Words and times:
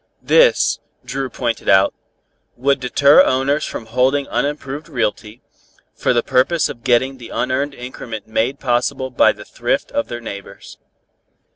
This, 0.23 0.79
Dru 1.05 1.29
pointed 1.29 1.69
out, 1.69 1.93
would 2.57 2.79
deter 2.79 3.21
owners 3.23 3.65
from 3.65 3.85
holding 3.85 4.27
unimproved 4.29 4.89
realty, 4.89 5.43
for 5.93 6.11
the 6.11 6.23
purpose 6.23 6.69
of 6.69 6.83
getting 6.83 7.19
the 7.19 7.29
unearned 7.29 7.75
increment 7.75 8.25
made 8.25 8.59
possible 8.59 9.11
by 9.11 9.31
the 9.31 9.45
thrift 9.45 9.91
of 9.91 10.07
their 10.07 10.19
neighbors. 10.19 10.79